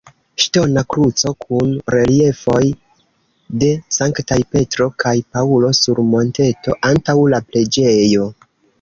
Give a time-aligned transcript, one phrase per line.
[0.43, 2.63] Ŝtona kruco kun reliefoj
[3.65, 8.31] de Sanktaj Petro kaj Paŭlo sur monteto antaŭ la preĝejo.